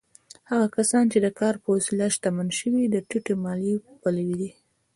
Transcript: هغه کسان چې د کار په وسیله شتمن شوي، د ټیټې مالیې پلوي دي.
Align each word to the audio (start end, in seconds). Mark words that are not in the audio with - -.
هغه 0.49 0.67
کسان 0.75 1.05
چې 1.11 1.17
د 1.25 1.27
کار 1.39 1.55
په 1.63 1.67
وسیله 1.75 2.05
شتمن 2.15 2.47
شوي، 2.59 2.83
د 2.89 2.95
ټیټې 3.09 3.33
مالیې 3.43 3.75
پلوي 4.01 4.35
دي. 4.39 4.49